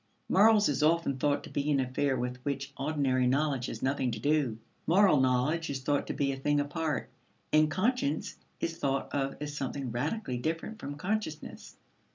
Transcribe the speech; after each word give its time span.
Morals 0.27 0.67
is 0.67 0.81
often 0.81 1.17
thought 1.19 1.43
to 1.43 1.51
be 1.51 1.69
an 1.69 1.79
affair 1.79 2.17
with 2.17 2.37
which 2.37 2.73
ordinary 2.75 3.27
knowledge 3.27 3.67
has 3.67 3.83
nothing 3.83 4.09
to 4.09 4.19
do. 4.19 4.57
Moral 4.87 5.19
knowledge 5.21 5.69
is 5.69 5.81
thought 5.81 6.07
to 6.07 6.13
be 6.13 6.31
a 6.31 6.37
thing 6.37 6.59
apart, 6.59 7.07
and 7.53 7.69
conscience 7.69 8.35
is 8.59 8.75
thought 8.77 9.13
of 9.13 9.35
as 9.39 9.55
something 9.55 9.91
radically 9.91 10.39
different 10.39 10.79
from 10.79 10.95
consciousness. 10.95 11.77